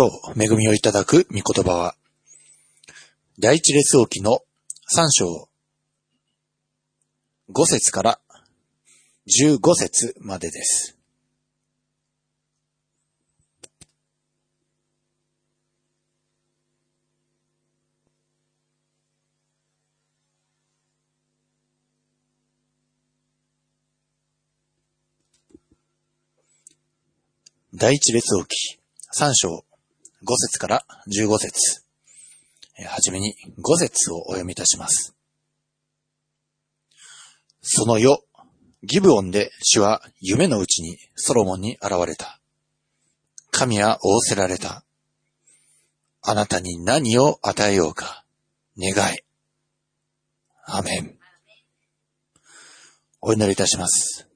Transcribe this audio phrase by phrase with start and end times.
[0.00, 1.94] 今日、恵みをいただく御言葉は、
[3.38, 4.38] 第一列王記の
[4.96, 5.50] 3章
[7.52, 8.20] 5節から
[9.26, 10.96] 15節までです。
[27.74, 28.78] 第一列王記
[29.14, 29.69] 3章
[30.22, 31.82] 5節から15節
[32.86, 35.14] はじめに5節をお読みいたします。
[37.62, 38.18] その夜、
[38.82, 42.40] ギブオンで主は夢のうちにソロモンに現れた。
[43.50, 44.84] 神は仰せられた。
[46.22, 48.24] あなたに何を与えようか、
[48.78, 49.24] 願え。
[50.64, 51.18] アメン。
[53.20, 54.26] お祈りいたします。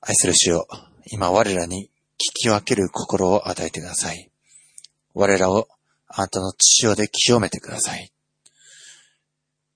[0.00, 0.66] 愛する主よ、
[1.12, 1.90] 今我らに
[2.36, 4.30] き分ける心を与えてください。
[5.14, 5.68] 我らを
[6.08, 8.12] あなたの血潮で清めてください。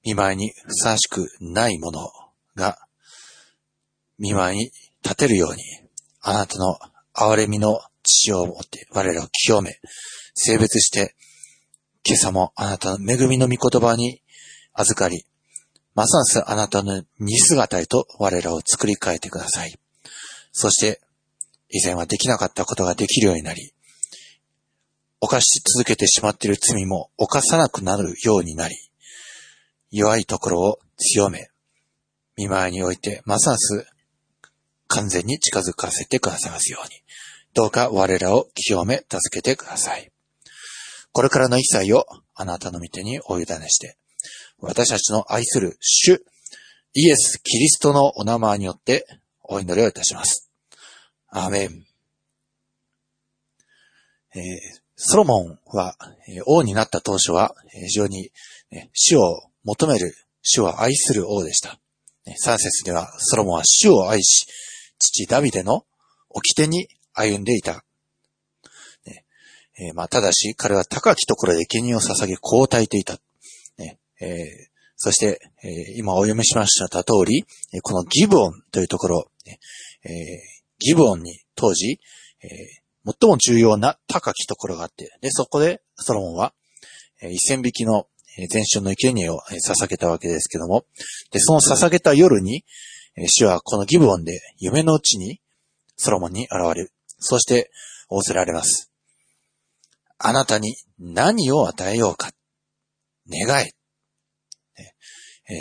[0.04, 2.08] 見舞いにふさわしくないもの
[2.56, 2.78] が、
[4.18, 4.70] 見舞いに
[5.02, 5.62] 立てるように、
[6.20, 6.78] あなたの
[7.14, 9.78] 憐れみの血を持って我らを清め、
[10.34, 11.14] 性別して、
[12.06, 14.22] 今朝もあなたの恵みの御言葉に
[14.72, 15.24] 預かり、
[15.94, 19.78] ますますあなたの似姿へと我らを作り変えてください。
[20.52, 21.00] そして、
[21.70, 23.72] 以前はできなかったことができるようになり、
[25.20, 28.74] 犯し続けてしまっている罪も犯さなくなるようになり、
[29.90, 31.48] 弱いところを強め、
[32.36, 33.86] 見舞いにおいてますます
[34.88, 36.90] 完全に近づかせてくださいますように、
[37.54, 40.10] どうか我らを清め助けてください。
[41.12, 43.96] これからの一切をあなたの御手にお委ねして、
[44.58, 46.24] 私たちの愛する主、
[46.94, 49.06] イエス・キリストのお名前によって
[49.42, 50.49] お祈りをいたします。
[51.30, 51.84] アーメン。
[54.34, 54.42] えー
[55.02, 55.96] ソロモンは、
[56.28, 58.30] えー王になった当初は、え非常に、
[58.70, 61.78] ね主を求める、主を愛する王でした。
[62.26, 64.46] ね3節では、ソロモンは主を愛し、
[64.98, 65.86] 父ダビデの
[66.28, 67.82] 掟に歩んでいた。
[69.06, 69.24] ね
[69.78, 73.18] えーまあ、ただし、彼は高きところで権威を捧げ、こう焚いていた。
[73.78, 74.70] ねえー
[75.02, 77.46] そして、えー今お読みしました通り、
[77.80, 79.58] このギブオンというところ、ね
[80.04, 82.00] えーギブオンに当時、
[82.42, 86.52] えー最も重要な高きところがあって、で、そこでソロモンは、
[87.22, 90.84] えー一千匹のえー全焼の生贄を捧げたわけですけども、
[91.30, 92.64] で、その捧げた夜に、
[93.28, 95.40] 主はこのギブオンで夢のうちに
[95.96, 96.92] ソロモンに現れる。
[97.18, 97.70] そして
[98.08, 98.90] 仰せられます。
[100.18, 102.32] あなたに何を与えようか。
[103.28, 103.70] 願え。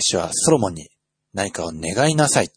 [0.01, 0.90] 主はソロモンに
[1.34, 2.51] 何かを願いなさい。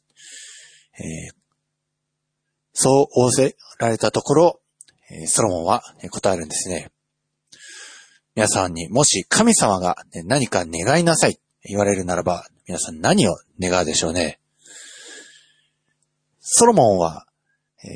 [2.72, 4.60] そう仰せられたところ、
[5.26, 6.90] ソロモンは答えるんですね。
[8.34, 14.38] 皆さんにもし神様が何か願いなさい言われるならば、皆さん何を願うでしょうね。
[16.40, 17.26] ソロモンは、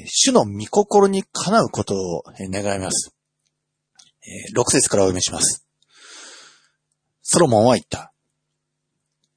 [0.06, 3.12] 主の御心にかなうことを願います。
[4.54, 5.66] 6節からお読みします。
[7.22, 8.12] ソロモンは言った。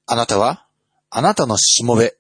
[0.06, 0.68] あなたは、
[1.10, 2.16] あなたのしもべ、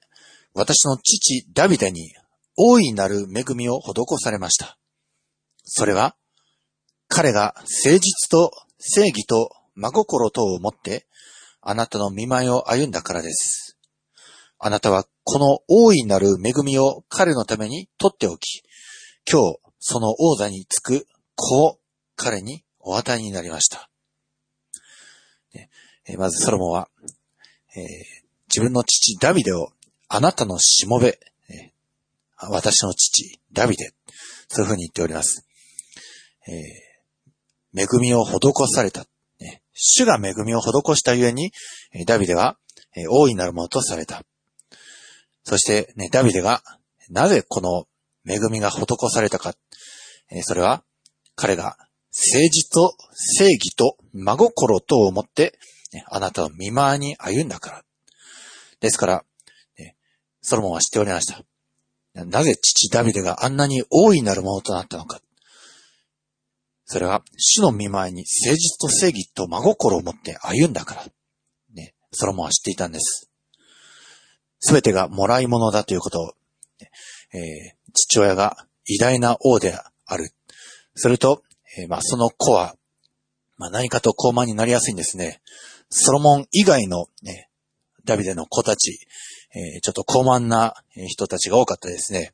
[0.53, 2.13] 私の父ダビデに
[2.61, 4.77] 大いなる恵みを施されました。
[5.63, 6.15] それは、
[7.07, 11.07] 彼が誠実と正義と真心とを持って、
[11.61, 13.77] あなたの見舞いを歩んだからです。
[14.57, 18.61] あなたはこの大いなる恵みを彼のために取っておき、
[19.31, 21.79] 今日その王座につく子を
[22.15, 23.89] 彼にお与えになりました。
[26.17, 26.89] まずソロモンは、
[27.75, 29.69] えー自分の父ダビデを
[30.07, 31.19] あなたのしもべ、
[32.47, 33.91] 私の父ダビデ、
[34.47, 35.45] そういうふうに言っております。
[36.47, 36.89] えー
[37.75, 38.39] 恵みを施
[38.73, 39.05] された。
[39.73, 41.51] 主が恵みを施したゆえに、
[42.05, 42.57] ダビデは、
[42.95, 44.23] え大いなるものとされた。
[45.43, 46.61] そして、ね、ダビデが、
[47.09, 47.85] なぜこの
[48.27, 49.53] 恵みが施されたか。
[50.31, 50.83] えそれは、
[51.35, 51.77] 彼が
[52.11, 55.57] 誠実と正義と真心とをもって、
[56.07, 57.83] あなたを見舞いに歩んだから。
[58.79, 59.25] ですから、
[60.41, 61.48] ソロモンは知っておりました。
[62.25, 65.21] なぜ父ダビデがあんなに大いなるものとなったのか。
[66.85, 71.05] それは、主の見舞いに誠実と正義と真心を持って歩んだから。
[71.75, 73.29] ね、ソロモンは知っていたんです。
[74.59, 76.33] すべてがもらい物だということを、
[77.33, 79.73] えー父親が偉大な王で
[80.05, 80.29] ある。
[80.95, 81.43] それと、
[81.77, 82.75] えーまあ、その子は、
[83.57, 85.41] まあ、何かと高慢になりやすいんですね。
[85.89, 87.49] ソロモン以外の、ね、
[88.05, 88.99] ダビデの子たち、
[89.55, 90.75] えちょっと高慢な
[91.07, 92.33] 人たちが多かったですね。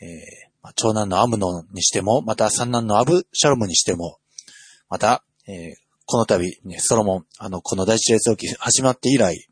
[0.00, 4.18] えー長男のアムノンにしても、また三男のアブシャロムにしても、
[4.88, 5.74] また、えー、
[6.06, 9.48] この度、ね、ソロモン、あの、この第一列王記始まって以来、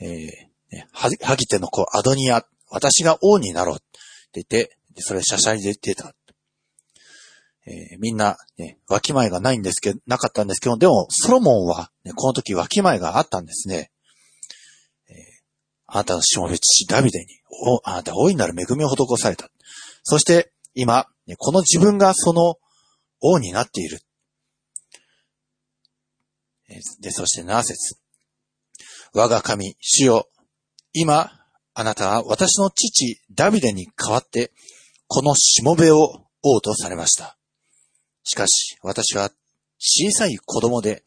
[0.00, 3.78] えー、ね、ハギテの子アドニア、私が王になろうっ
[4.32, 6.14] て言って、それ、しゃしゃりで出た。
[7.66, 13.90] えー、みんな、ね、わきまえがないんですけど、なかったんですけど、でも、ソロモンは、ね、この時わきまえがあったんですね。
[15.92, 19.50] あなたのしもべ父ダビデに、お、あなた大いなる恵みを施された。
[20.04, 21.06] そして、今、
[21.36, 22.56] この自分がその
[23.20, 23.98] 王になっている。
[27.00, 27.96] で、そして7節
[29.12, 30.28] 我が神、主よ、
[30.92, 31.32] 今、
[31.74, 34.52] あなたは私の父、ダビデに代わって、
[35.08, 37.36] このしもべを王とされました。
[38.22, 39.30] しかし、私は
[39.78, 41.02] 小さい子供で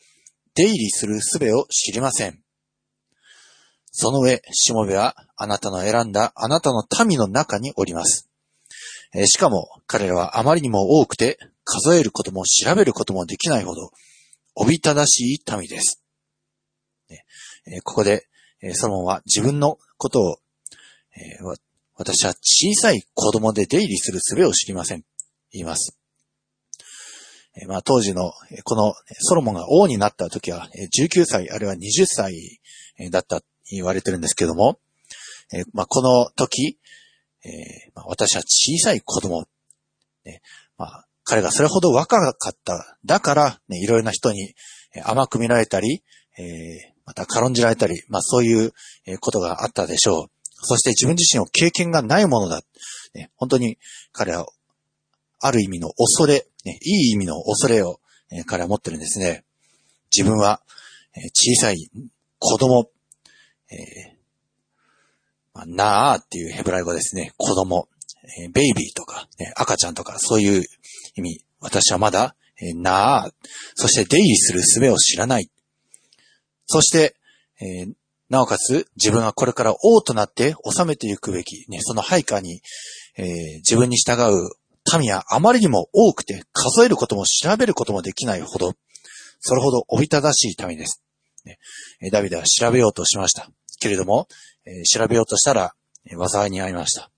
[0.56, 2.43] 出入りする術を知りません。
[3.95, 8.28] その上、しもべはあなたの選んだあなたの民の中におります。
[9.28, 13.92] しかも彼らはあまりにも多くて数えることも調べることもできないほど
[14.56, 16.01] おびただしい民です。
[17.84, 18.28] ここで
[18.74, 20.38] ソロモンは自分のことを
[21.95, 25.04] 私は小さい子供で出入りする術を知りません。
[25.51, 25.95] 言います。
[27.56, 30.68] えまあ、当時の、このソロモンが王になった時は、
[30.98, 32.60] 19歳、あるいは20歳
[33.12, 33.44] だった
[33.75, 34.79] 言われてるんですけども、
[35.53, 36.77] えまあ、この時、
[37.45, 39.45] えまあ、私は小さい子供、
[40.25, 40.41] ね
[40.77, 42.97] まあ、彼がそれほど若かった。
[43.05, 44.55] だから、ね、いろいろな人に
[45.03, 46.03] 甘く見られたり、
[46.37, 46.45] えー、
[47.05, 48.73] また軽んじられたり、まあそういう
[49.19, 50.31] ことがあったでしょう。
[50.65, 52.61] そして自分自身を経験がないものだ。
[53.13, 53.77] ね、本当に
[54.11, 54.47] 彼は
[55.39, 57.99] ある意味の恐れ、ね、いい意味の恐れを、
[58.31, 59.43] えー、彼は持ってるんですね。
[60.15, 60.61] 自分は、
[61.33, 61.89] 小さい
[62.39, 62.89] 子供、
[63.73, 64.23] えー
[65.53, 67.31] まあ、なーっていうヘブライ語ですね。
[67.37, 67.87] 子供、
[68.39, 70.63] えー、ベイビーとか、ね、赤ちゃんとか、そういう
[71.15, 71.45] 意味。
[71.59, 73.31] 私はまだ、えー、なー、
[73.75, 75.49] そして出入りする術を知らない。
[76.65, 77.15] そして、
[77.61, 77.93] えー、
[78.29, 82.61] なおかつ自分はこれから王となって治めていくべき、ね、その配下に、
[83.15, 84.49] えー、自分に従う
[84.99, 88.73] 民はあまりにも多くて数えることも調べることもできないほど、
[89.39, 91.03] それほどおびただしい民です。
[91.45, 91.59] ね
[92.11, 93.49] ダビデは調べようとしました。
[93.83, 94.27] けれども
[94.65, 95.74] え、調べようとしたら、
[96.30, 97.12] 災いに遭いました。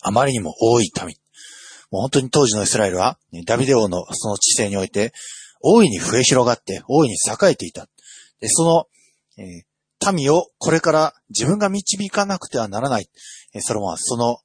[0.00, 1.16] あまりにも多い民。
[1.90, 5.12] もう本当に当時のイスラエルは、ダビデ王のその知性において、
[5.60, 7.88] 大いに増え広がって、大いに栄えていた。
[8.40, 8.86] でその、
[9.38, 13.08] えー、民をこれから自分が導かなくてはならない。
[13.60, 14.38] ソロモンはその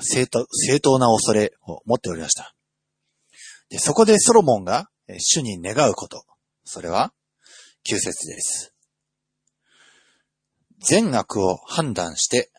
[0.00, 2.54] 正当正当な恐れを持っておりました。
[3.68, 6.24] でそこでソロモンがえ主に願うこと。
[6.64, 7.12] それは、
[7.82, 8.74] 旧節です。
[10.80, 12.50] 善悪を判断して、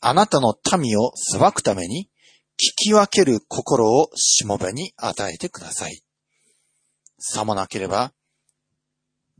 [0.00, 2.08] あなたの民を裁くために、
[2.56, 6.02] 聞き分ける心をしもべに与えてください。
[7.18, 8.12] さもなければ、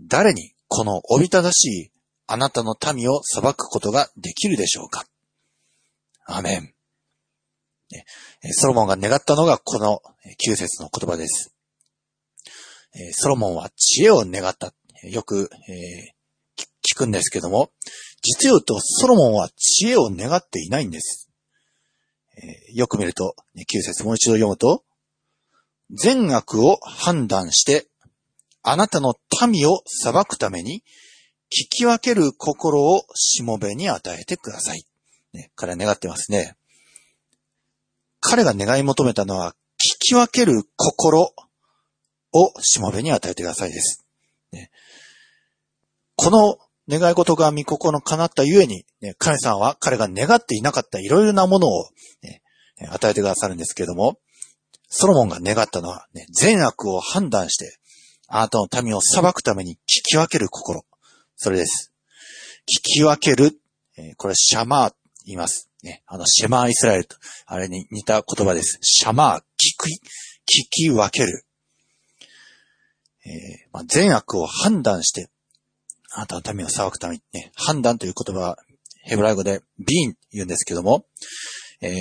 [0.01, 1.91] 誰にこのおびただしい
[2.27, 5.05] あなたの民を裁くことができるでしょうか
[6.27, 6.75] アメン。
[8.53, 10.01] ソロモンが願ったのがこの
[10.41, 11.55] 9節の言葉です。
[13.13, 14.73] ソロモンは知恵を願った。
[15.03, 15.51] よく、
[16.85, 17.71] 聞くんですけども、
[18.23, 21.31] 実を言うとソロモンは知恵を願っていないんです。
[22.37, 24.85] えよく見ると、9節もう一度読むと、
[25.91, 27.87] 善悪を判断して、
[28.63, 29.15] あなたの
[29.47, 30.82] 民を裁くために、
[31.47, 34.85] 聞き分ける心をしもべに与えてください。
[35.32, 36.56] ね、彼は願ってますね。
[38.20, 44.05] 彼が願い求めたのは、聞き分ける心をしもべに与えてくださいです。
[44.53, 44.70] ね、
[46.17, 51.88] この願い事が御心の叶ったゆえに、ね、神様は彼が願っていなかったいろいろなものを、
[52.22, 52.43] ね、
[52.91, 54.19] 与えてくださるんですけれども、
[54.88, 57.79] ソロモンが願ったのは、ね、善悪を判断して、
[58.29, 60.84] あなたの民を裁くために聞き分ける心。
[61.36, 61.93] それです。
[62.62, 63.58] 聞き分ける。
[64.17, 65.70] これ、シャマーと言います。
[65.82, 68.79] ね、あの、シェマーイスラエルと、あれに似た言葉です。
[68.82, 69.43] シャマー、聞
[70.46, 71.44] き、聞き分ける。
[73.26, 73.32] えー、
[73.72, 75.31] まあ、善悪を判断して、
[76.17, 78.59] あなたの民を裁くためにね、判断という言葉は、
[79.03, 81.05] ヘブライ語でビーン言うんですけども、
[81.81, 81.93] えー、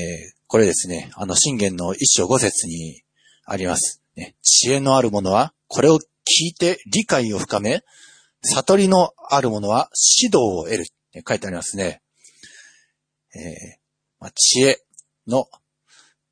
[0.47, 3.01] これですね、あの、信玄の一章五節に
[3.45, 4.01] あります。
[4.15, 6.01] ね、知恵のある者は、これを聞
[6.51, 7.83] いて理解を深め、
[8.43, 9.89] 悟りのある者は
[10.21, 10.85] 指導を得る。
[11.27, 12.01] 書いてありますね。
[13.35, 13.41] えー、
[14.19, 14.79] まあ、知恵
[15.27, 15.47] の、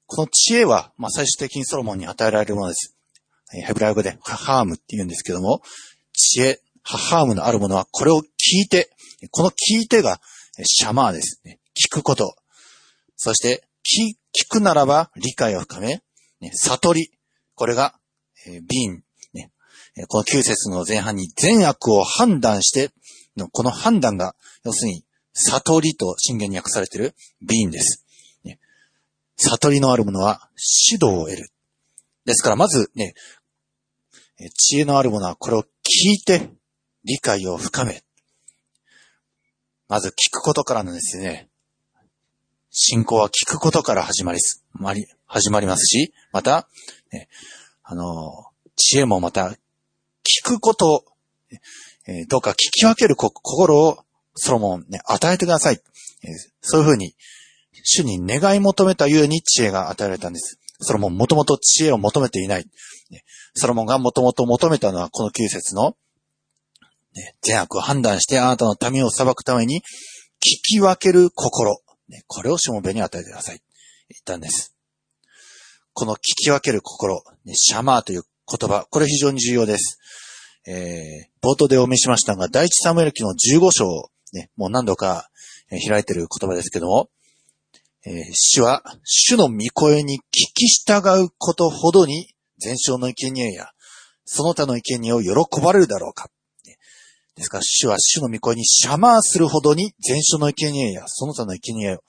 [0.08, 2.96] この知恵は、まあ、最終的にソロモンに与えられるものです。
[3.52, 5.62] ヘブライ語でハームって言うんですけども、
[6.14, 8.90] 知恵、ハハームのあるものはこれを聞いて、
[9.32, 10.20] この聞いてが
[10.64, 11.60] シャマーですね。
[11.76, 12.36] 聞くこと。
[13.16, 16.02] そして、聞くならば理解を深め、
[16.54, 17.12] 悟り。
[17.56, 17.94] これが、
[18.48, 19.04] えー、ン、
[20.08, 22.92] この9節の前半に善悪を判断して、
[23.38, 28.06] のこの判断が、要するに、悟りと信玄に訳されているビンです。
[29.38, 30.50] 悟りのあるものは
[30.92, 31.50] 指導を得る。
[32.26, 33.14] ですから、まずね、
[34.58, 35.66] 知恵のあるものはこれを聞
[36.14, 36.50] いて
[37.04, 38.04] 理解を深め。
[39.88, 41.50] まず聞くことからなんですね。
[42.70, 46.70] 信仰は聞くことから始まりす、まり、始まりますし、また、
[47.12, 47.28] ね、
[47.84, 49.50] あの、知恵もまた、
[50.24, 51.06] 聞くこと、
[52.08, 54.06] えー、どうか聞き分ける心を
[54.36, 55.82] ソロモンね、与えてください。
[56.24, 56.32] えー、
[56.62, 57.14] そういうふうに、
[57.84, 60.60] 主に願い求めたゆえに知恵が与えられたんです。
[60.80, 62.66] ソロモンもともと知恵を求めていない。
[63.56, 65.96] ソロモンがもともと求めたのはこの9節の、
[67.16, 69.82] ね、善悪を判断してあなたの民を裁くために
[70.40, 71.82] 聞き分ける心。
[72.10, 73.62] ね、これをしもべに与えてください。
[74.10, 74.76] 言ったんです。
[75.94, 80.00] この聞き分ける心、ね、シャマーという言葉、これ非常に重要です。
[80.68, 83.86] えー、冒頭でお見せしましたが、第一サムエル記の15章、
[84.34, 85.30] ね、もう何度か
[85.70, 87.10] 開いている言葉ですけども、
[88.06, 90.22] えー、主は、主の御声に聞
[90.54, 93.70] き従うことほどに、全焼の生贄や、
[94.26, 96.30] その他の生贄を喜ばれるだろうか。
[97.42, 102.04] ですから、主は主の御声にシャマーするほどに、全焼の生贄や、その他の生贄を、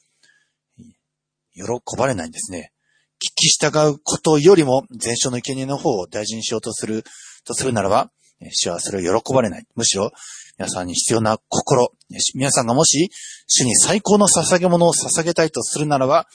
[1.54, 2.70] 喜ばれないんですね。
[3.16, 7.02] 聞き従うことよりも、全焼の生贄の方を大事にしようとする、
[7.46, 8.10] とするならば、
[8.50, 9.64] 主はそれを喜ばれない。
[9.74, 10.10] むしろ、
[10.58, 11.88] 皆さんに必要な心、
[12.34, 13.10] 皆さんがもし、
[13.46, 16.26] 主に最高の捧げ物を捧げたいとするならば、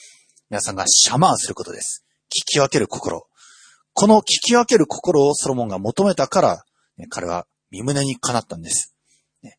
[0.49, 2.03] 皆さんがシャマーすることです。
[2.29, 3.27] 聞き分ける心。
[3.93, 6.63] この聞き分ける心をソロモンが求めたから、
[7.09, 8.95] 彼は身胸にかなったんです。
[9.43, 9.57] ね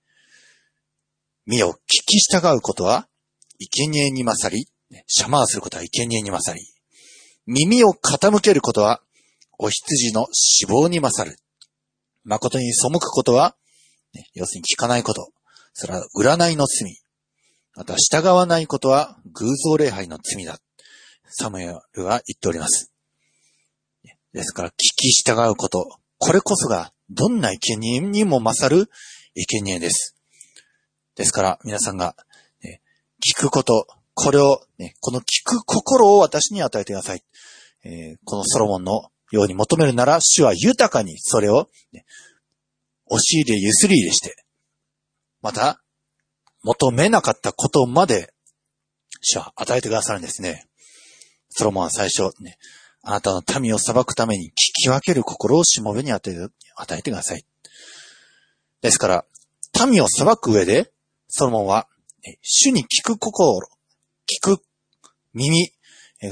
[1.46, 3.08] 身を聞き従うことは、
[3.58, 4.66] 生贄に勝り、
[5.06, 6.64] シャマーすることは生贄に勝り、
[7.46, 9.00] 耳を傾けることは、
[9.58, 11.36] お羊の死亡に勝る。
[12.24, 13.56] 誠に背くことは、
[14.34, 15.32] 要するに聞かないこと。
[15.72, 17.00] それは占いの罪。
[17.74, 20.58] また従わないことは偶像礼拝の罪だ。
[21.30, 22.92] サムエルは言っております。
[24.32, 25.98] ですから、聞き従うこと。
[26.18, 28.90] これこそが、どんな生贄にも勝る
[29.34, 30.16] 生贄です。
[31.14, 32.14] ですから、皆さんが、
[32.62, 32.80] ね、
[33.26, 37.22] 聞くこと、これを、ね、この聞く心を私に与えてください。
[37.84, 42.04] えー、このソロモンのように求めるなら、主は豊かにそれを、ね、
[43.06, 44.44] 押し入れゆすり入れして、
[45.40, 45.82] また、
[46.62, 48.32] 求めなかったことまで、
[49.20, 50.66] 主は与えてくださるんですね。
[51.50, 52.58] ソロモンは最初、ね、
[53.02, 54.52] あなたの民を裁くために聞
[54.82, 57.44] き分ける心をしもべに与え与えてください。
[58.80, 59.24] ですから、
[59.86, 60.92] 民を裁く上で、
[61.28, 61.88] ソロモンは、
[62.42, 63.68] 主に聞く心、
[64.26, 64.62] 聞く
[65.34, 65.72] 耳、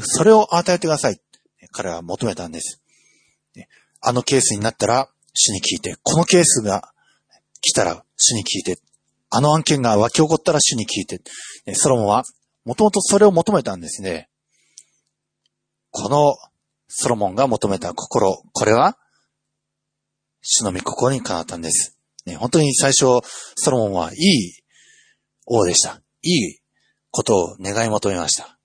[0.02, 1.20] それを与えてください。
[1.72, 2.82] 彼は求めたんです。
[4.00, 6.92] あのケースになったら、主に聞いて、このケースが
[7.60, 8.78] 来たら主に聞いて、
[9.30, 11.20] あの案件が湧き起こったら主に聞いて、
[11.74, 12.24] ソロモンは
[12.64, 14.28] もともとそれを求めたんですね。
[15.90, 16.36] この
[16.88, 18.96] ソロモンが求めた心、これは
[20.40, 21.98] 主の御心にかなったんです。
[22.24, 23.20] ね、本当に最初、
[23.56, 24.52] ソロモンはいい
[25.46, 26.00] 王でした。
[26.22, 26.58] いい
[27.10, 28.58] ことを願い求めました。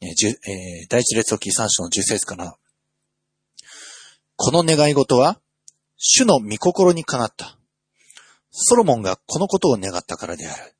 [0.00, 2.56] えー、第一列王記三章の十節から、
[4.36, 5.40] この願い事は、
[5.96, 7.58] 主の御心にかなった。
[8.50, 10.74] ソロモンがこのことを願ったからである。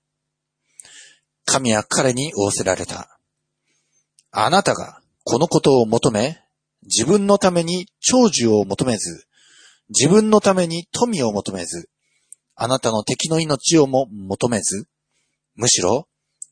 [1.44, 3.18] 神は彼に仰せられた。
[4.30, 6.43] あなたがこのことを求め、
[6.84, 9.26] 自分のために長寿を求めず、
[9.88, 11.88] 自分のために富を求めず、
[12.54, 14.86] あなたの敵の命をも求めず、
[15.54, 16.08] むしろ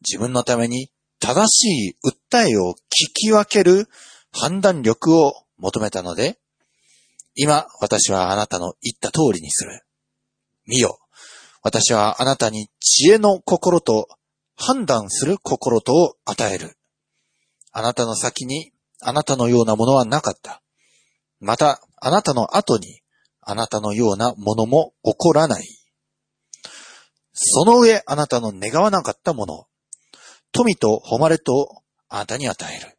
[0.07, 3.89] 自分のために正しい訴えを聞き分ける
[4.33, 6.39] 判断力を求めたので、
[7.35, 9.83] 今、私はあなたの言った通りにする。
[10.67, 10.99] 見よ。
[11.63, 14.09] 私はあなたに知恵の心と
[14.57, 16.77] 判断する心とを与える。
[17.71, 20.63] あなたの先にあなたのようなものはなかった。
[21.41, 23.01] また、あなたの後に
[23.41, 25.67] あなたのようなものも起こらない。
[27.33, 29.67] その上、あなたの願わなかったもの、
[30.53, 32.99] 富と誉れとあなたに与える。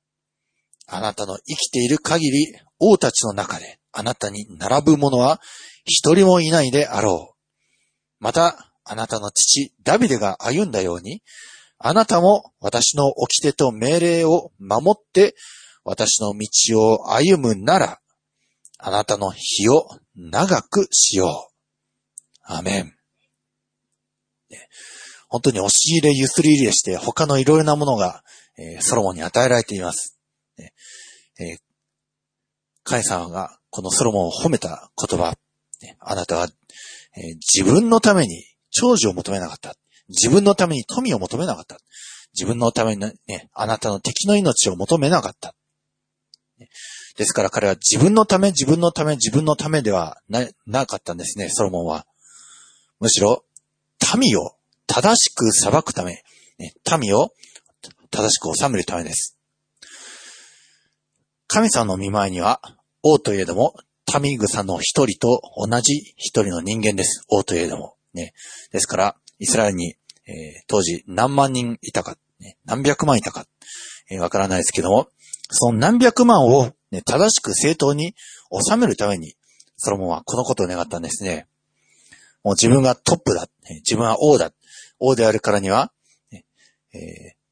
[0.87, 2.47] あなたの生きている限り、
[2.79, 5.39] 王たちの中で、あなたに並ぶ者は
[5.85, 7.35] 一人もいないであろう。
[8.19, 11.21] また、あなたの父、ダビデが歩んだように、
[11.77, 15.35] あなたも私の掟と命令を守って、
[15.83, 17.99] 私の道を歩むなら、
[18.77, 21.53] あなたの日を長くしよう。
[22.45, 22.93] アメン。
[25.29, 28.23] 本当に押し入れ、ゆすり入れして、他のいろいろなものが、
[28.57, 30.19] えー、ソロモンに与えられています。
[30.57, 30.73] ね
[31.39, 31.57] えー、
[32.83, 35.33] 神様がこのソロモンを褒めた言葉、
[35.81, 36.47] ね、あなたは、
[37.17, 39.73] えー、自分のために長寿を求めなかった。
[40.09, 41.79] 自分のために富を求めなかった。
[42.35, 45.55] 自分のためにね、あなたの敵の命を求めなかった。
[47.17, 52.05] ですから彼は自分のため、自分のため、自分のためではな、なかったんですね、ソロモンは。
[52.99, 53.45] むしろ、
[54.17, 54.55] 民を
[54.87, 56.23] 正しく裁くため、
[56.99, 57.31] 民を
[58.11, 59.37] 正しく治めるためです。
[61.47, 62.61] 神様の見舞いには、
[63.03, 63.75] 王といえども、
[64.21, 67.23] 民草の一人と同じ一人の人間です。
[67.29, 67.95] 王といえども。
[68.13, 68.33] ね。
[68.71, 73.45] ですから、イスラエルに、えー、当時何万人いたか、ね、何百万いたか、
[74.09, 75.09] えー、わからないですけども、
[75.55, 78.15] その何百万を、ね、正しく正当に
[78.67, 79.35] 収めるために、
[79.77, 81.47] ソロモンはこのことを願ったんですね。
[82.43, 83.47] もう自分がトップだ。
[83.85, 84.51] 自分は王だ。
[84.99, 85.91] 王であるからには、
[86.31, 86.41] えー、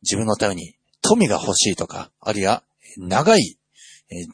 [0.02, 2.64] 自分のために富が欲しいとか、あるいは
[2.98, 3.58] 長い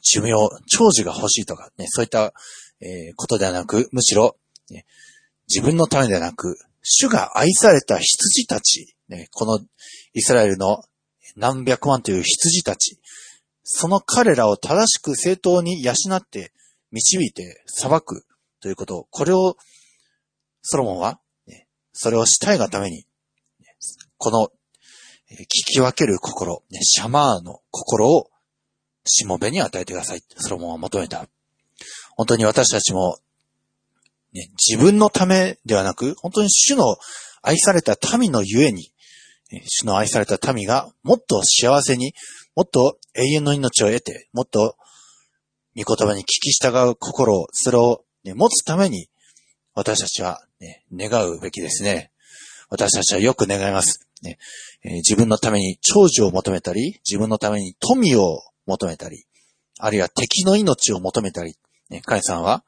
[0.02, 0.32] 寿命、
[0.66, 2.32] 長寿が欲しいとか、ね、そういった、
[2.80, 4.36] え、ことではなく、むしろ、
[4.70, 4.86] ね、
[5.48, 9.60] 自分のためではなく、主が愛された羊たち、ね、この
[10.14, 10.82] イスラエルの
[11.36, 12.98] 何百万という羊たち、
[13.70, 16.52] その彼らを正しく正当に養って、
[16.90, 18.24] 導いて裁く
[18.60, 19.56] ということを、これを、
[20.62, 23.04] ソロモンは、ね、それをしたいがために、
[24.16, 24.50] この
[25.30, 28.30] え、聞き分ける心、ね、シャマーの心を、
[29.04, 30.22] しもべに与えてください。
[30.36, 31.26] ソロモンは求めた。
[32.16, 33.18] 本当に私たちも、
[34.32, 36.96] ね、自分のためではなく、本当に主の
[37.42, 38.90] 愛された民のゆえに、
[39.66, 42.14] 主の愛された民がもっと幸せに、
[42.58, 44.74] もっと永遠の命を得て、もっと
[45.76, 49.08] 御言葉に聞き従う心を、それを、ね、持つために、
[49.74, 52.10] 私たちは、ね、願うべきですね。
[52.68, 54.08] 私たちはよく願います。
[54.24, 54.38] ね
[54.82, 59.26] えー、自分のために長寿を求めたり、自分のために富を求めたり、
[59.78, 61.54] あるいは敵の命を求めたり、
[61.90, 62.64] ね、カイさんは、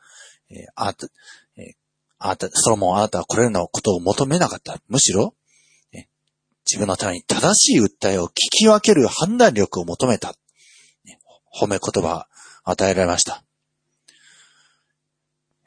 [0.50, 1.08] えー、あなた、
[1.56, 1.72] えー、
[2.20, 4.80] あなた、ソロモンあなたはこれらのことを求めなかった。
[4.86, 5.34] むしろ、
[6.70, 10.34] 自分のために正しい訴えを聞き分ける判断力を求めた。
[11.52, 12.28] 褒め言葉
[12.62, 13.42] 与えられました。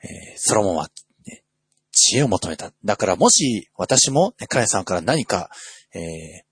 [0.02, 0.90] えー、ソロモンは、
[1.28, 1.44] ね、
[1.92, 2.72] 知恵を求めた。
[2.86, 5.50] だからもし私も、ね、カレンさんから何か、
[5.94, 6.44] えー、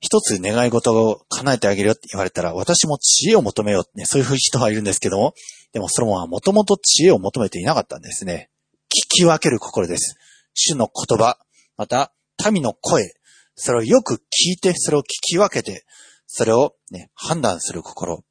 [0.00, 5.32] 一つ願い事を叶えてあげるよって言われたら、私も知恵を求めようね、そういう人はいるんですけども、
[5.72, 8.50] でもソロモンはもともと知恵を求めていなかったんですね。
[8.88, 10.16] 聞き分ける心です。
[10.52, 11.38] 主の言葉、
[11.76, 12.12] また
[12.50, 13.14] 民の声、
[13.54, 15.84] それをよく聞いて、それを聞き分けて、
[16.26, 18.24] それをね、判断する心。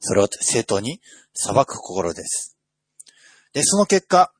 [0.00, 1.00] それを正当に
[1.34, 2.56] 裁く心です。
[3.52, 4.32] で、その結果、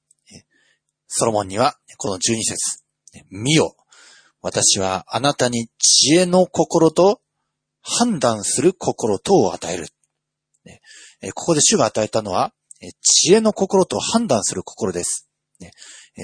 [1.06, 2.84] ソロモンには、この12節、
[3.30, 3.76] 見よ、
[4.40, 7.20] 私はあなたに知恵の心と
[7.82, 9.88] 判断する心とを与える。
[11.34, 12.52] ここで主が与えたのは、
[13.02, 15.28] 知恵の心と判断する心です。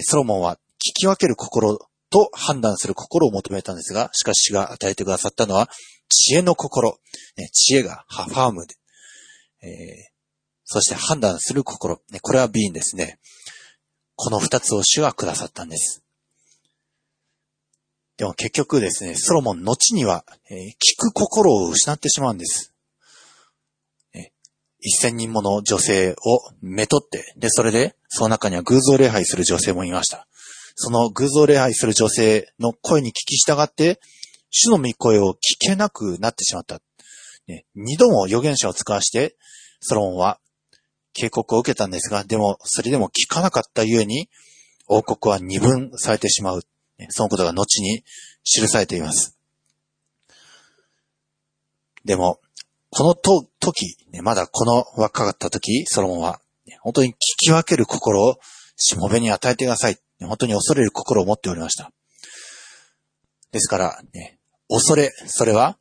[0.03, 1.79] ソロモンは聞き分ける心
[2.15, 5.69] と判断する心を求めたんですが、しかし主が与えてくださったのは、
[6.09, 7.01] 知恵の心。
[7.37, 8.77] ね、知恵がハファームで、
[9.63, 9.69] えー、
[10.65, 12.01] そして判断する心。
[12.13, 13.19] ね、これはビーンですね。
[14.15, 16.05] この二つを主はくださったんです。
[18.17, 22.73] でも結局ですね、ソロモン後には、えー、聞く心を失ってしまうんです。
[24.87, 26.15] 一千人もの女性を
[26.61, 30.29] めとって、で、それで、その中には偶像礼拝する女性もいました。
[30.75, 34.01] その偶像礼拝する女性の声に聞き従って、
[34.51, 36.81] 主の御声を聞けなくなってしまった。
[37.47, 39.37] ね、二度も預言者を使わして、
[39.81, 40.39] ソロモンは
[41.13, 44.29] 警告を受けたんですが、でも、それでも聞かなかったゆえに、
[44.87, 46.63] 王国は二分されてしまう。
[47.09, 48.05] そのことが後に
[48.45, 49.37] 記されています。
[52.05, 52.41] でも、
[52.91, 56.41] このと時、まだこの若かった時、ソロモンは、
[56.81, 58.39] 本当に聞き分ける心を
[58.77, 59.99] しもべに与えてください。
[60.21, 61.91] 本当に恐れる心を持っておりました。
[63.53, 65.79] ですから、ね、恐れ、それは、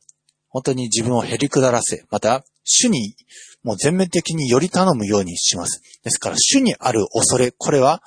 [0.48, 3.16] 本当に自分を減り下らせ、また、主に
[3.64, 5.82] もう全面的により頼むようにします。
[6.02, 8.02] ですから、主にある恐れ、これは、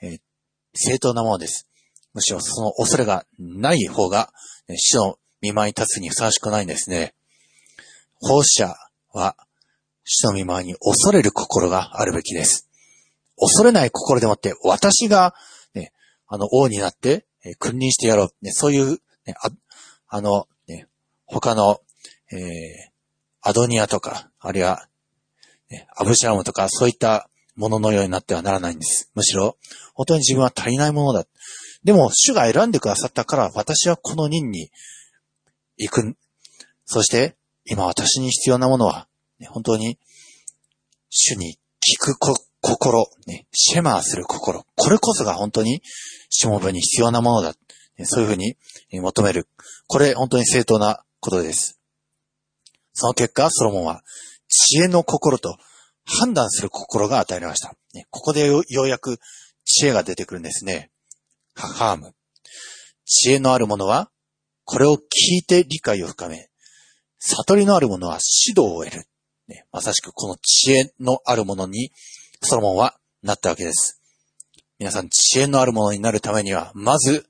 [0.00, 0.20] えー、
[0.74, 1.68] 正当なものです。
[2.14, 4.32] むしろその恐れがない方が、
[4.74, 7.14] 死の見舞いに立つにふさわしくないんですね。
[8.20, 8.74] 奉者
[9.12, 9.36] は、
[10.04, 12.68] 死の見舞いに恐れる心があるべきです。
[13.36, 15.34] 恐れない心でもって、私が、
[16.32, 18.30] あの、王になって、え君臨してやろう。
[18.40, 18.92] ね、そういう、
[19.26, 19.50] ね、あ
[20.08, 20.88] あの、ね、
[21.26, 21.82] 他の、
[22.32, 22.38] えー、
[23.42, 24.88] アドニアとか、あるいは、
[25.68, 29.10] ね、アブシャラムとか、そういったもののようになってはならないんです。
[29.14, 29.58] むしろ、
[29.92, 31.26] 本当に自分は足りないものだ。
[31.84, 34.70] でも、主が選んでくださったから、私はこの任に
[35.76, 36.16] 行く。
[36.86, 39.06] そして、今私に必要なものは、
[39.38, 39.98] ね、本当に、
[41.10, 42.18] 主に聞く
[42.62, 45.82] 心、ね、シェマーする心、これこそが本当に、
[46.30, 47.54] しもべに必要なものだ。
[48.04, 48.56] そういうふうに
[48.92, 49.48] 求める。
[49.86, 51.78] これ本当に正当なことです。
[52.94, 54.02] その結果、ソロモンは
[54.48, 55.56] 知恵の心と
[56.04, 57.74] 判断する心が与えられました。
[58.10, 59.18] ここでようやく
[59.64, 60.90] 知恵が出てくるんですね。
[61.54, 62.14] ハハーム。
[63.04, 64.10] 知恵のある者は、
[64.64, 65.00] これを聞
[65.38, 66.48] いて理解を深め、
[67.18, 69.08] 悟りのある者は指導を得る。
[69.70, 71.92] まさしくこの知恵のある者に、
[72.44, 74.00] ソロモンはなったわけです。
[74.78, 77.24] 皆さん、知恵のある者になるためには、まず、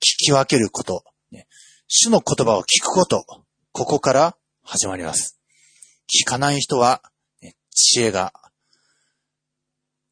[0.00, 1.46] 聞き分けること、ね、
[1.86, 3.24] 主の言葉を聞くこと、
[3.72, 5.38] ここから始まります。
[6.08, 7.02] 聞かない人は、
[7.40, 8.32] ね、知恵が、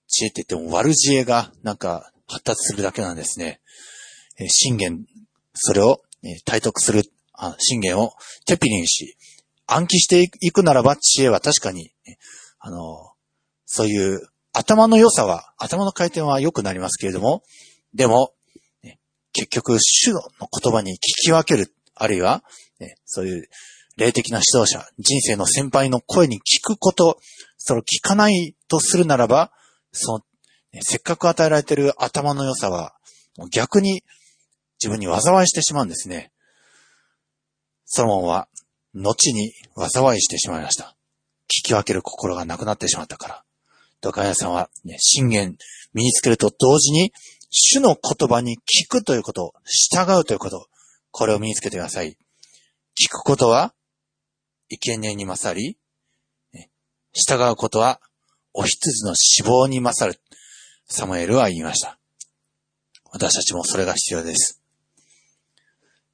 [0.06, 3.60] 知恵って言っても悪知恵がなんか発達するだけなんですね。
[4.38, 5.06] え信玄、
[5.54, 8.12] それを、え体得する、あ信玄を
[8.46, 9.16] テピリにし、
[9.66, 11.92] 暗記していくならば知恵は確かに、
[12.60, 13.12] あの、
[13.64, 17.42] そういう頭の良さは、頭の回転は良くなりますけれども、
[17.92, 18.32] でも、
[19.34, 20.20] 結局、主の
[20.62, 22.42] 言葉に聞き分ける、あるいは、
[22.80, 23.48] ね、そういう
[23.98, 27.18] 霊的な指導者、人生の先輩の声に聞くこと、
[27.58, 29.52] それを聞かないとするならば、
[29.92, 30.18] その、
[30.72, 32.94] ね、せっかく与えられている頭の良さは、
[33.52, 34.04] 逆に
[34.82, 36.32] 自分に災いしてしまうんですね。
[37.84, 38.48] ソロモンは、
[38.94, 40.96] 後に災いしてしまいました。
[41.44, 43.45] 聞き分ける心がなくなってしまったから。
[44.06, 45.56] ドカヤさんは、ね、信玄
[45.92, 47.12] 身につけると同時に、
[47.50, 50.68] 主の言葉に聞くということ、従うということ、
[51.10, 52.16] これを身につけてください。
[52.96, 53.74] 聞くことは、
[54.68, 55.76] 生贄に勝り、
[57.12, 58.00] 従うことは、
[58.52, 60.20] お羊の死亡に勝る。
[60.88, 61.98] サムエルは言いました。
[63.10, 64.62] 私たちもそれが必要です。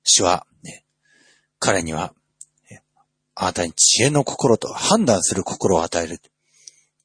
[0.03, 0.87] 主は、ね、
[1.59, 2.15] 彼には、
[3.35, 6.21] あなたに知恵の心と判断する心を与える。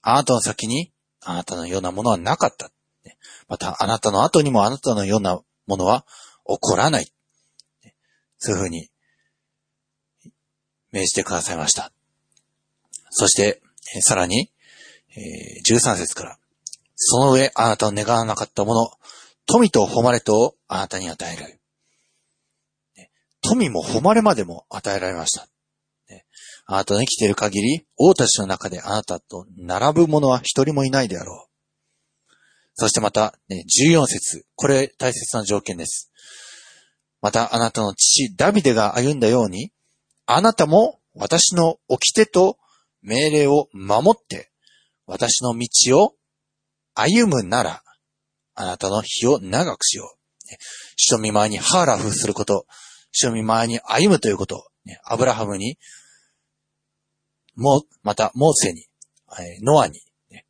[0.10, 2.72] あなたの先に、あなたのようなものはなかった。
[3.50, 6.06] また、あなたの後にもあなたのようなものは
[6.46, 7.12] 起こらない。
[8.38, 8.90] そういうふうに
[10.94, 11.92] 命じてくださいました。
[13.10, 13.62] そして、
[14.00, 14.50] さらに、
[15.70, 16.40] 13節から、
[16.96, 18.92] その上、あなたの願わなかったもの、
[19.46, 21.60] 富と誉れとあなたに与える。
[23.42, 25.50] 富も誉れまでも与えられました。
[26.70, 32.34] あなたの生きている限り、王たちの中であなたと並ぶ者は一人もいないであろう。
[32.76, 34.46] そしてまた、ね、14節。
[34.56, 36.12] これ大切な条件です。
[37.22, 39.72] また、あなたの父、ダビデが歩んだように、
[40.26, 42.58] あなたも私の掟と
[43.02, 44.52] 命令を守って、
[45.06, 46.16] 私の道を
[46.94, 47.82] 歩むなら、
[48.56, 50.18] あなたの日を長くしよう。
[50.98, 52.66] 主と見舞いにハーラフすること、
[53.12, 54.68] 主と見舞いに歩むということ、
[55.06, 55.78] アブラハムに、
[57.58, 58.88] も、また、モーセに
[59.40, 60.46] え、ノアに、ね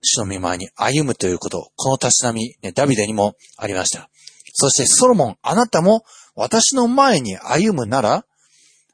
[0.00, 4.08] 主の見舞いに歩むということ、このたしなみ、ね、ダビデにもありました。
[4.54, 8.24] そしてソロモン、あなたも私の前に歩むなら、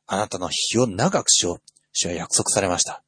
[0.07, 1.63] あなたの日を長くしよう。
[1.93, 3.03] 主は約束されました。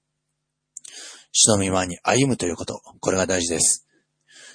[1.32, 3.86] 主の見舞いに歩むということ、これが大事です。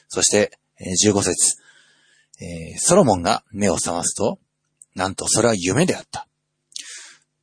[0.08, 1.58] そして、15節、
[2.40, 4.40] えー、ソロモンが目を覚ますと、
[4.96, 6.28] なんとそれは夢であった。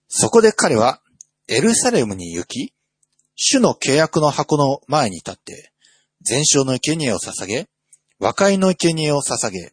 [0.08, 1.02] そこで彼は
[1.48, 2.72] エルサレムに行き、
[3.34, 5.72] 主の契約の箱の前に立って、
[6.22, 7.68] 全焼の生贄を捧げ、
[8.18, 9.72] 和解の生贄を捧げ、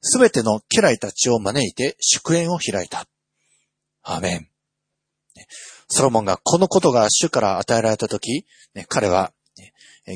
[0.00, 3.06] すべての家来たちを招いて祝宴を開いた。
[4.02, 4.48] アメン。
[5.88, 8.46] ソロモンがこのことが主から与えられたとき、
[8.88, 9.32] 彼は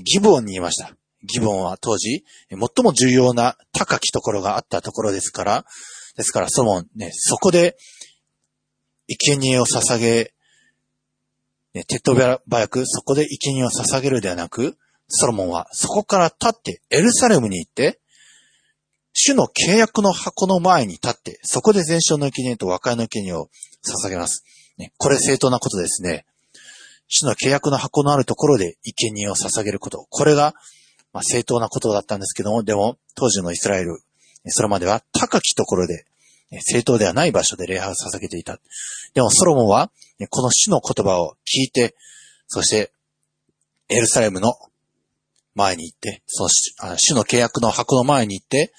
[0.05, 0.95] ギボンに言いました。
[1.25, 5.65] ギボンは当時、最も重要な高きところがあったところですから、
[6.17, 7.77] ですからソロモン、ね、そこで、
[9.09, 10.33] 生贄を捧げ、
[11.75, 14.77] ね、手っ取り早くそこで生贄を捧げるではなく、
[15.09, 18.01] ソロモンはそこから立ってエルサレムに行って、
[19.15, 23.49] 主の契約の箱の前に立って、そこで全焼の生贄と和解の生贄を
[24.05, 24.45] 捧げます。
[24.97, 26.25] これ正当なことですね。
[27.09, 30.07] 主の契約の箱のあるところで生贄を捧げること。
[30.09, 30.55] これが、
[31.23, 34.03] 正当なことだったんですけども、でも、当時のイスラエル、
[34.47, 36.07] それまでは高きところで、
[36.61, 38.59] 正当ではない場所で礼拝を捧げていた。
[39.15, 39.91] でもソロモンは、
[40.31, 41.95] この主の言葉を聞いて、
[42.47, 42.93] そして、
[43.89, 44.55] エルサレムの
[45.55, 48.73] 前に行って、その主の契約の箱の前に行って、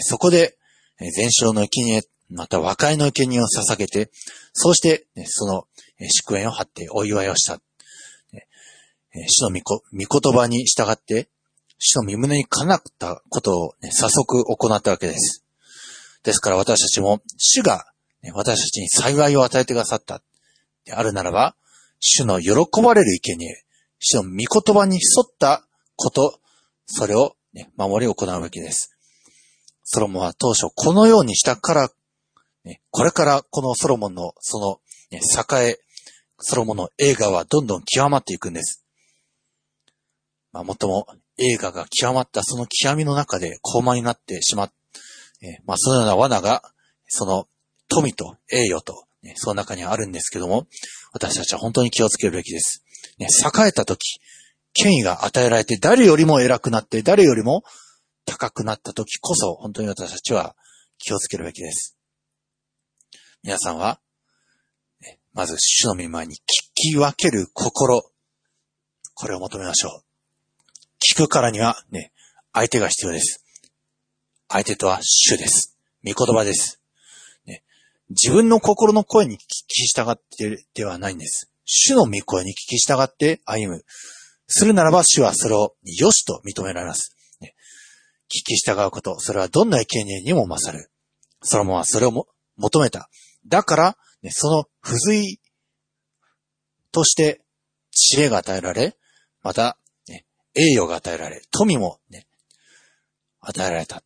[0.00, 0.56] そこで、
[0.98, 4.10] 全焼の生贄、また和解の生贄を捧げて、
[4.52, 5.66] そうして、その
[5.98, 7.60] 祝宴を張ってお祝いをした。
[9.14, 9.60] 主の御
[9.92, 11.28] 言葉に従って、
[11.78, 15.41] 主の身胸にかなったことを、早速行ったわけです。
[16.22, 17.86] ですから私たちも、主が、
[18.34, 20.22] 私たちに幸いを与えてくださった。
[20.84, 21.56] であるならば、
[21.98, 23.64] 主の喜ばれる生贄、
[23.98, 26.40] 主の御言葉に沿ったこと、
[26.86, 28.96] それを、ね、守り行うべきです。
[29.84, 31.90] ソロモンは当初このようにしたから、
[32.64, 34.80] ね、これからこのソロモンのその、
[35.10, 35.78] ね、栄え、
[36.38, 38.84] ソロモンの映画はどんどん極まっていくんです。
[40.52, 41.06] まあ、もっとも
[41.38, 44.72] 映画が極まったその極みの中で高慢になってしまっ、
[45.42, 46.62] えまあ、そのような罠が、
[47.08, 47.48] その
[47.88, 50.66] 富と栄誉と、ね、その中にあるんですけども、
[51.12, 52.84] 私たちは本当に気をつけるべきです。
[53.18, 54.20] ね、栄えた時、
[54.72, 57.62] 権威が与えられて誰よりも偉くなって誰よりも
[58.24, 60.54] 高くなった時こそ、本当に私たちは
[60.98, 61.96] 気をつけるべきです。
[63.42, 64.00] 皆さんは、
[65.34, 66.38] まず主の御前に聞
[66.74, 68.02] き分ける心、
[69.14, 70.02] これを求めましょう。
[71.14, 72.12] 聞くからにはね、
[72.52, 73.41] 相手が必要です。
[74.52, 75.78] 相手とは主です。
[76.04, 76.78] 御言葉です。
[77.46, 77.62] ね、
[78.10, 81.50] 自分の心の声に聞き従ってではないんです。
[81.64, 83.84] 主の御声に聞き従って歩む。
[84.46, 87.16] するならば主はそれを良しと認められます。
[87.40, 87.54] ね、
[88.26, 90.90] 聞き従うこと、それはどんな生贄にも勝る。
[91.40, 93.08] ソロモンはそれをも求めた。
[93.46, 95.40] だから、ね、その付随
[96.92, 97.40] として
[97.90, 98.98] 知恵が与えられ、
[99.42, 99.78] また
[100.54, 102.26] 栄誉が与えられ、富もね、
[103.40, 104.02] 与えられた。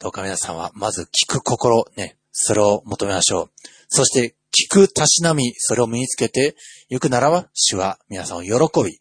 [0.00, 3.50] どうか皆さんは、まず聞く心、ね、それを求めましょう。
[3.88, 6.56] そして、聞くたしなみ、それを身につけて
[6.88, 8.50] 行くならば、主は皆さんを喜
[8.82, 8.98] び、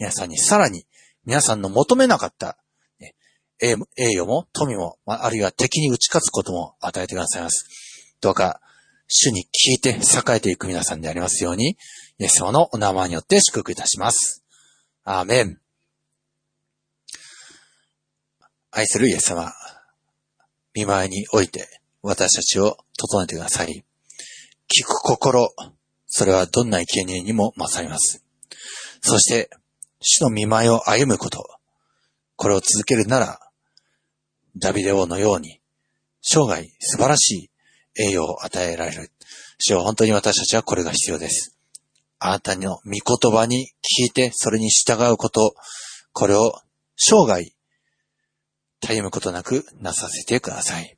[0.00, 0.86] 皆さんにさらに、
[1.24, 2.58] 皆さんの求めなかった、
[2.98, 3.14] ね、
[3.60, 3.76] 栄
[4.16, 7.66] 誉も富も、あるいは敵に打ち勝つことも与えてくださいます。
[8.20, 8.60] どうか、
[9.06, 11.76] 主に聞いて栄えていく皆さんでありますように、
[12.18, 14.42] イエス様のお名前によって祝福いたします。
[15.04, 15.60] アーメン。
[18.72, 19.52] 愛するイエス様、
[20.74, 23.84] 見舞いにおいて私たちを整えてください。
[24.68, 25.52] 聞く心、
[26.06, 28.24] それはどんな生贄にも勝ります。
[29.02, 29.50] そして、
[30.00, 31.44] 主の見舞いを歩むこと、
[32.36, 33.40] これを続けるなら、
[34.56, 35.60] ダビデ王のように、
[36.22, 37.50] 生涯素晴らしい
[37.96, 39.10] 栄誉を与えられる。
[39.58, 41.56] 主は本当に私たちはこれが必要です。
[42.18, 45.54] あなたの御言葉に聞いてそれに従うこと、
[46.12, 46.60] これを
[46.96, 47.52] 生涯、
[48.80, 50.96] たゆむことなくなさせてください。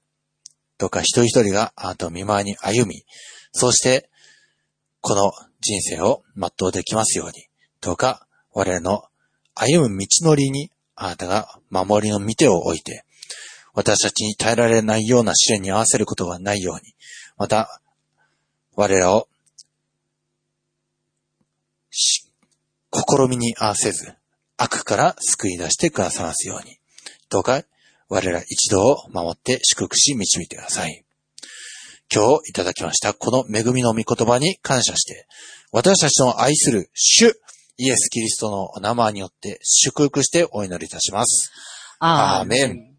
[0.79, 3.05] どうか一人一人があなたを見舞いに歩み、
[3.53, 4.09] そうして、
[5.01, 7.47] この人生を全うできますように、
[7.81, 9.05] どうか我々の
[9.55, 13.05] 歩む道のりにあなたが守りの見てを置いて、
[13.75, 16.95] 私たちに耐えられないような試練に合わせることがないように、
[17.37, 17.81] また、
[18.75, 19.29] 我らを
[21.91, 24.15] 試みに合わせず、
[24.57, 26.79] 悪から救い出してくださいますように。
[27.29, 27.63] どうか、
[28.13, 31.03] 我ら一度を守って祝福し導いてください。
[32.15, 35.27] 今日いただきましたこの恵みの御言葉に感謝して、
[35.73, 37.33] 私たちの愛する主、
[37.79, 41.53] イエス・キリストのお名前によって祝福してお祈りいたします。
[42.01, 42.92] アーメン。